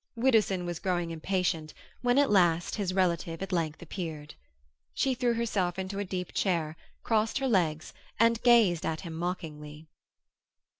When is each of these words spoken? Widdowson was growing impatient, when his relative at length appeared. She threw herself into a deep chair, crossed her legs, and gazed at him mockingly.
Widdowson 0.15 0.65
was 0.65 0.79
growing 0.79 1.11
impatient, 1.11 1.75
when 2.01 2.17
his 2.17 2.91
relative 2.91 3.43
at 3.43 3.51
length 3.51 3.83
appeared. 3.83 4.33
She 4.95 5.13
threw 5.13 5.35
herself 5.35 5.77
into 5.77 5.99
a 5.99 6.03
deep 6.03 6.33
chair, 6.33 6.75
crossed 7.03 7.37
her 7.37 7.47
legs, 7.47 7.93
and 8.19 8.41
gazed 8.41 8.83
at 8.83 9.01
him 9.01 9.13
mockingly. 9.13 9.85